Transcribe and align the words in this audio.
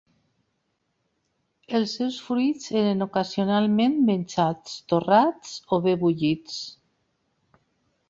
Els 1.79 1.93
seus 1.99 2.17
fruits 2.29 2.71
eren 2.81 3.07
ocasionalment 3.09 4.01
menjats, 4.09 4.81
torrats 4.95 5.57
o 5.79 5.83
bé 5.89 5.99
bullits. 6.07 6.61